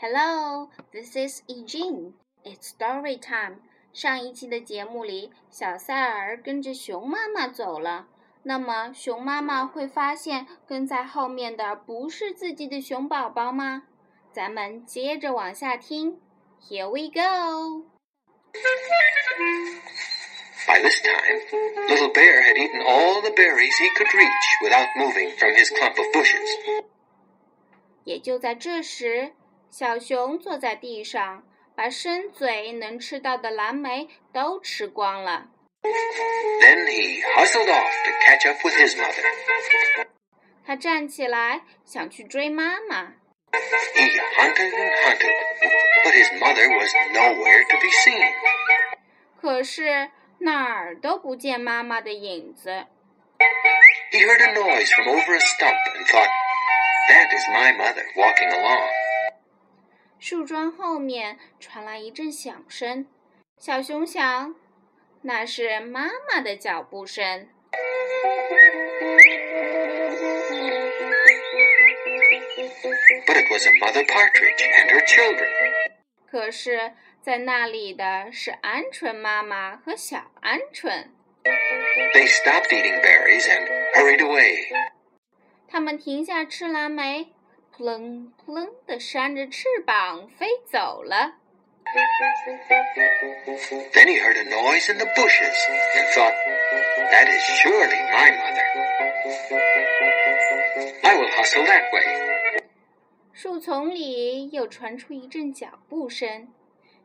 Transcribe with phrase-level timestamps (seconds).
[0.00, 2.12] Hello, this is Eugene.
[2.44, 3.56] It's story time.
[3.92, 8.08] 上一期的节目里，小塞尔跟着熊妈妈走了。
[8.42, 13.84] 那么，熊妈妈会发现跟在后面的不是自己的熊宝宝吗？
[14.32, 16.20] 咱们接着往下听。
[16.60, 17.86] Here we go.
[20.66, 21.40] By this time,
[21.88, 25.96] Little Bear had eaten all the berries he could reach without moving from his clump
[25.96, 26.84] of bushes.
[28.04, 29.32] 也就在这时，
[29.70, 31.42] 小熊坐在地上，
[31.74, 35.48] 把伸嘴能吃到的蓝莓都吃光了。
[35.82, 39.22] Then he hustled off to catch up with his mother.
[40.64, 43.14] 他站起来想去追妈妈。
[43.52, 45.36] He hunted and hunted,
[46.04, 48.32] but his mother was nowhere to be seen.
[49.40, 52.86] 可是哪儿都不见妈妈的影子。
[54.10, 56.30] He heard a noise from over a stump and thought,
[57.08, 58.88] That is my mother walking along.
[60.21, 63.07] 树桩后面传来一阵响声，
[63.57, 64.53] 小熊想，
[65.23, 67.49] 那是妈妈的脚步声。
[73.25, 75.49] But it was a mother partridge and her children.
[76.29, 76.91] 可是，
[77.23, 81.07] 在那里的是鹌鹑妈妈和小鹌鹑
[82.13, 84.67] ，They stopped eating berries and hurried away.
[85.67, 87.33] 他们停下吃蓝莓，
[87.81, 91.33] 扑棱扑棱地扇着翅膀飞走了。
[93.91, 95.55] Then he heard a noise in the bushes
[95.97, 96.35] and thought,
[97.09, 98.67] That is surely my mother.
[101.01, 102.05] I will hustle that way.
[103.33, 106.53] 树丛里又传出一阵脚步声，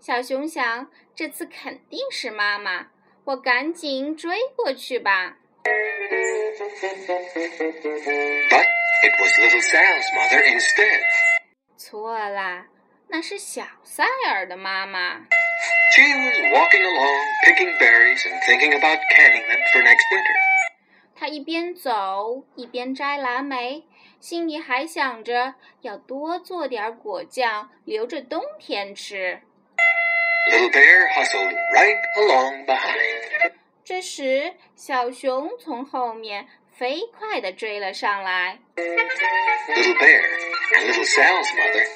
[0.00, 2.86] 小熊想，这次肯定是妈妈，
[3.24, 5.36] 我赶紧追过去吧。
[8.48, 8.66] But
[9.03, 11.01] it was little Sal's mother instead.
[11.77, 12.67] 错啦，
[13.09, 15.27] 那是小塞尔的妈妈。
[15.95, 20.35] She was walking along, picking berries and thinking about canning them for next winter.
[21.15, 23.85] 她一边走一边摘蓝莓，
[24.19, 29.41] 心里还想着要多做点果酱，留着冬天吃。
[30.51, 33.53] Little Bear hustled right along behind.
[33.83, 38.58] 这时，小熊从后面 飞快地追了上来。
[38.76, 40.22] Little Bear
[40.74, 41.86] and little Sal's mother,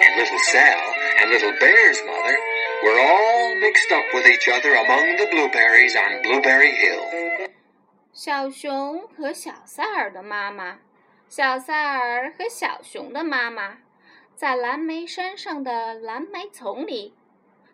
[0.00, 0.78] and little Sal
[1.18, 2.36] and little Bear's mother
[2.84, 7.50] were all mixed up with each other among the blueberries on Blueberry Hill.
[8.12, 10.80] 小熊和小塞尔的妈妈，
[11.28, 13.78] 小塞尔和小熊的妈妈，
[14.36, 17.14] 在蓝莓山上的蓝莓丛里，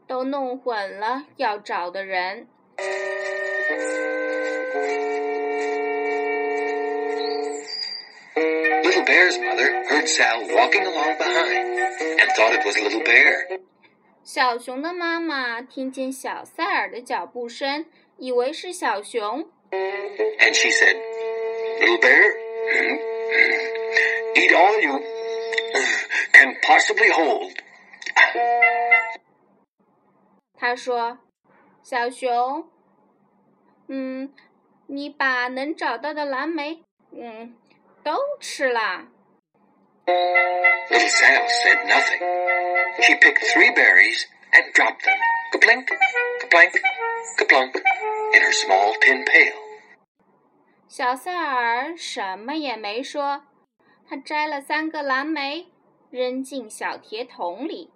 [0.06, 2.48] 都弄混了要找的人。
[9.17, 11.79] Bear's mother heard Sal walking along behind
[12.19, 13.59] and thought it was Little Bear.
[14.23, 17.85] 小熊的妈妈听见小塞尔的脚步声，
[18.17, 20.95] 以为是小熊， And she said,
[21.81, 22.37] Little Bear,
[24.35, 25.01] eat all you
[26.31, 27.51] can possibly hold.
[30.55, 32.69] 她说：“小熊，
[33.87, 34.31] 嗯，
[34.87, 37.53] 你把能找到的蓝莓，嗯，
[38.07, 39.07] 都吃了。”
[40.05, 42.19] Little Sal said nothing.
[43.01, 45.17] She picked three berries and dropped them,
[45.53, 45.87] kaplink,
[46.41, 46.73] kaplank,
[47.37, 47.75] kaplunk,
[48.33, 49.53] in her small tin pail.
[50.87, 53.43] 小塞尔什么也没说，
[54.07, 55.67] 他摘了三个蓝莓，
[56.11, 57.89] 扔进小铁桶里。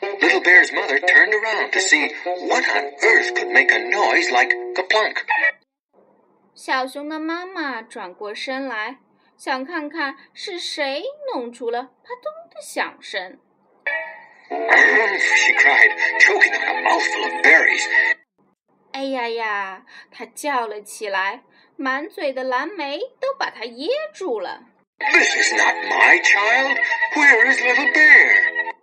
[0.00, 2.12] Little Bear's mother turned around to see
[2.48, 5.18] what on earth could make a noise like kaplunk.
[6.54, 8.98] 小熊的妈妈转过身来，
[9.37, 13.39] 想看看是谁弄出了啪咚的响声。
[14.49, 17.87] she cried, choking on a mouthful of berries.
[18.93, 19.85] 哎呀呀！
[20.09, 21.43] 她叫了起来，
[21.75, 24.63] 满嘴的蓝莓都把她噎住了。
[24.97, 26.75] This is not my child.
[27.13, 28.73] Where is Little Bear?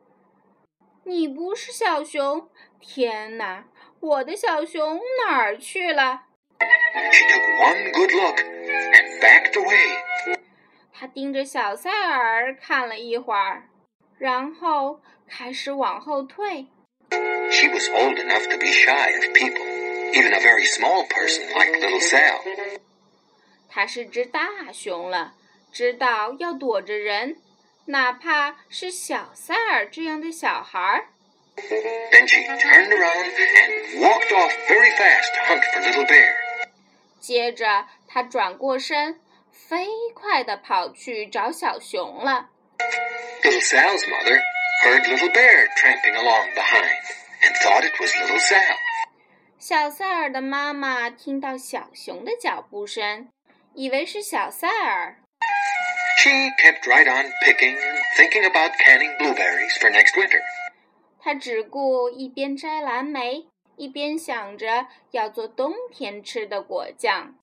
[1.05, 2.49] 你不是小熊？
[2.81, 3.65] 天哪！
[3.99, 6.27] 我的小熊哪儿去了
[6.61, 10.04] ？She took one good look and backed away.
[10.94, 13.70] 他盯着小塞尔看了一会儿，
[14.18, 16.68] 然后开始往后退。
[17.52, 19.66] She was old enough to be shy of people,
[20.14, 22.40] even a very small person like Little Sal.
[23.68, 25.34] 它是只大熊了，
[25.72, 27.38] 知道要躲着人，
[27.86, 31.10] 哪怕是小塞尔这样的小孩儿。
[31.58, 36.34] Then she turned around and walked off very fast to hunt for Little Bear.
[37.20, 39.20] 接着，他转过身，
[39.55, 42.51] 飞快地跑去找小熊了。
[43.45, 44.39] Little Sal's mother
[44.83, 46.99] heard Little Bear tramping along behind
[47.41, 48.77] and thought it was Little Sal.
[49.59, 53.29] 小塞尔的妈妈听到小熊的脚步声，
[53.75, 55.19] 以为是小塞尔。
[56.19, 60.41] She kept right on picking and thinking about canning blueberries for next winter.
[61.21, 63.47] 她只顾一边摘蓝莓，
[63.77, 67.37] 一边想着要做冬天吃的果酱。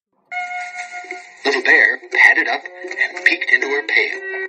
[1.45, 4.49] Little Bear padded up and peeked into her pail.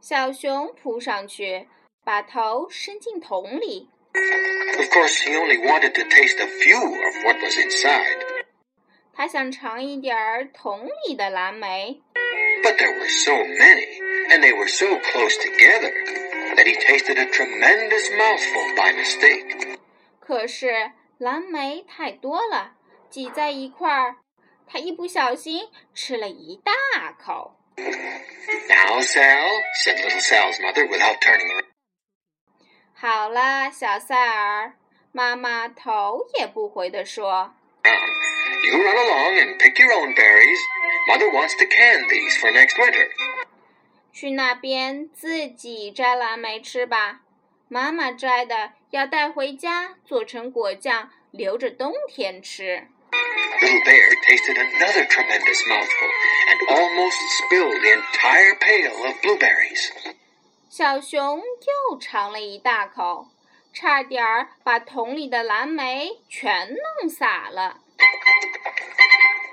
[0.00, 1.66] 小熊扑上去，
[2.04, 3.90] 把头伸进桶里。
[4.78, 8.46] Of course, he only wanted to taste a few of what was inside.
[9.12, 12.02] 他想尝一点儿桶里的蓝莓。
[12.62, 15.92] But there were so many, and they were so close together,
[16.56, 19.78] that he tasted a tremendous mouthful by mistake.
[20.20, 22.72] 可是蓝莓太多了，
[23.08, 24.16] 挤在一块儿，
[24.71, 27.57] 他一不小心吃了一大口。
[27.75, 31.65] Now, Sal, said little Sal's mother without turning around.
[32.93, 34.73] 好了，小塞尔，
[35.11, 37.53] 妈妈头也不回地说
[37.83, 40.59] You run along and pick your own berries.
[41.09, 43.09] Mother wants to can these for next winter.：“
[44.13, 47.21] 去那边自己摘蓝莓吃吧，
[47.67, 52.87] 妈妈摘的要带回家做成果酱，留着冬天吃。”
[53.60, 56.10] Little Bear tasted another tremendous mouthful
[56.50, 59.90] and almost spilled the entire pail of blueberries.
[60.68, 61.38] 小熊
[61.90, 63.28] 又尝了一大口，
[63.72, 66.68] 差点儿把桶里的蓝莓全
[67.00, 67.80] 弄洒了。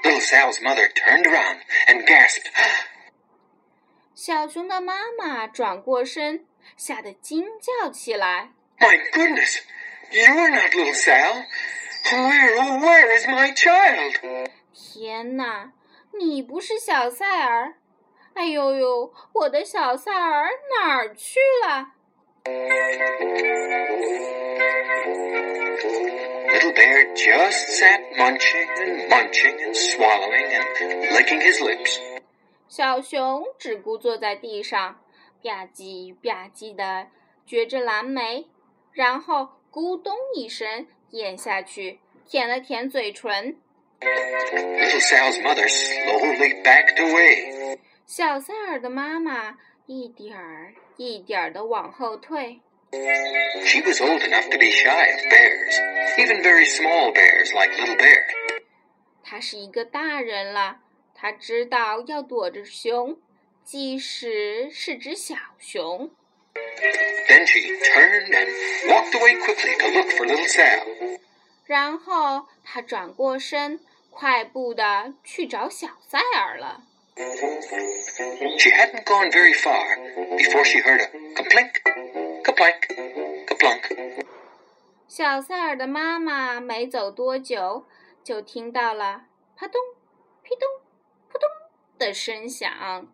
[0.04, 2.52] Little Sal's mother turned around and gasped,
[4.14, 6.46] 小熊的妈妈转过身，
[6.76, 8.52] 吓得惊叫起来。
[8.80, 9.60] My goodness,
[10.12, 11.46] you're not little Sal.
[12.12, 14.50] Where, oh, where is my child?
[14.74, 15.74] 天哪，
[16.18, 17.76] 你不是小塞尔？
[18.34, 20.50] 哎呦呦，我的小塞尔
[20.80, 21.94] 哪儿去了？
[26.54, 30.66] Little Bear just sat munching and munching and swallowing and
[31.12, 32.00] licking his lips.
[32.68, 35.00] 小熊只顾坐在地上，
[35.44, 37.08] 吧唧吧唧的
[37.46, 38.48] 嚼着蓝莓，
[38.92, 43.57] 然后咕咚一声 咽下去，舔了舔嘴唇。
[44.01, 47.79] Little Sal's mother slowly backed away.
[48.07, 52.61] 小塞尔的妈妈一点儿一点儿的往后退。
[52.91, 55.79] She was old enough to be shy of bears,
[56.17, 58.23] even very small bears like Little Bear.
[59.23, 60.79] 她是一个大人了，
[61.15, 63.19] 她知道要躲着熊，
[63.63, 66.11] 即使是只小熊。
[67.28, 67.62] Then she
[67.94, 68.50] turned and
[68.88, 71.20] walked away quickly to look for little Sal.
[71.66, 76.84] 然后她转过身，快步的去找小塞尔了。
[77.16, 79.98] She hadn't gone very far
[80.38, 81.74] before she heard a kaplink,
[82.44, 82.82] kaplank,
[83.46, 84.26] kaplunk.
[85.08, 87.86] 小塞尔的妈妈没走多久，
[88.24, 89.26] 就听到了
[89.56, 89.80] 啪咚、
[90.42, 90.68] 噼咚、
[91.32, 91.48] 扑咚
[92.00, 93.08] 的声响。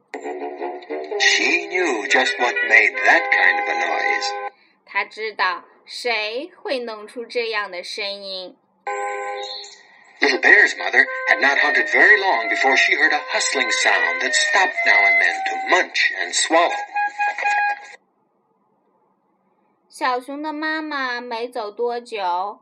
[1.20, 4.52] She knew just what made that kind of a noise.
[4.86, 8.56] 她知道谁会弄出这样的声音。
[10.22, 14.34] Little Bear's mother had not hunted very long before she heard a hustling sound that
[14.34, 16.76] stopped now and then to munch and swallow.
[19.88, 22.60] 小熊的妈妈没走多久，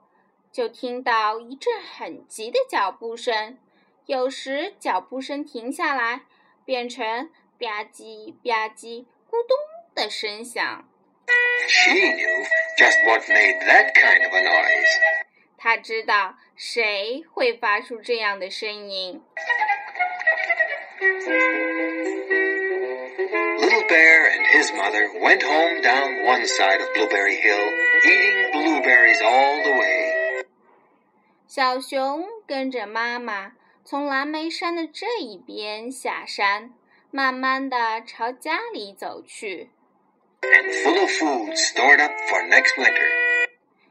[0.51, 3.57] 就听到一阵很急的脚步声，
[4.05, 6.21] 有时脚步声停下来，
[6.63, 7.29] 变成
[7.62, 9.56] 吧唧吧唧、咕咚
[9.94, 10.84] 的声响。
[11.68, 12.44] She knew
[12.76, 14.98] just what made that kind of a noise.
[15.56, 19.22] 她知道谁会发出这样的声音。
[23.60, 27.70] Little Bear and his mother went home down one side of Blueberry Hill,
[28.04, 30.44] eating blueberries all the way.
[31.46, 33.52] 小熊跟着妈妈
[33.84, 36.72] 从蓝莓山的这一边下山，
[37.14, 39.68] 慢慢的朝家里走去。
[40.40, 43.06] and full of food stored up for next winter.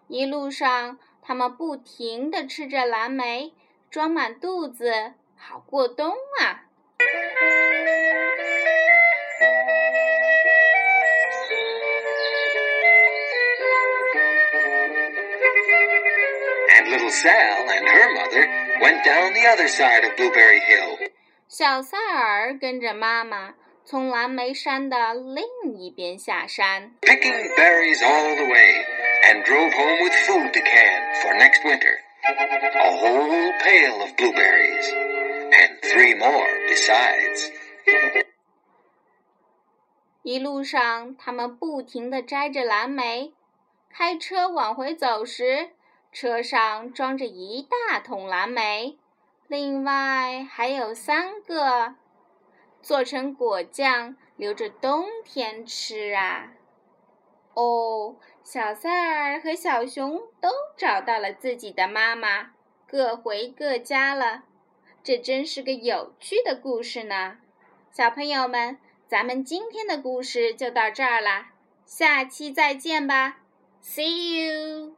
[0.08, 3.54] 一路上，他们不停地吃着蓝莓，
[3.92, 6.10] 装满肚子，好过冬
[6.40, 6.66] 啊
[16.70, 18.50] ！And little Sal and her mother
[18.82, 20.98] went down the other side of Blueberry Hill.
[21.52, 28.86] 小塞尔跟着妈妈从蓝莓山的另一边下山，picking berries all the way,
[29.26, 31.98] and drove home with food to can for next winter.
[32.24, 34.94] A whole pail of blueberries,
[35.52, 37.52] and three more besides.
[40.24, 43.34] 一路上，他们不停地摘着蓝莓。
[43.90, 45.72] 开车往回走时，
[46.14, 48.98] 车上装着一大桶蓝莓，
[49.52, 51.96] 另外还有三个
[52.82, 56.54] 做成果酱，留着冬天吃啊。
[57.54, 58.16] 哦，
[58.46, 62.52] 小塞尔和小熊都找到了自己的妈妈，
[62.88, 64.44] 各回各家了。
[65.04, 67.40] 这真是个有趣的故事呢，
[67.92, 68.78] 小朋友们。
[69.06, 71.52] 咱们今天的故事就到这儿啦，
[71.86, 73.40] 下期再见吧
[73.84, 74.96] ，See you。